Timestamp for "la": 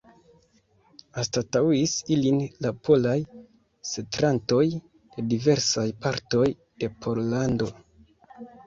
2.67-2.73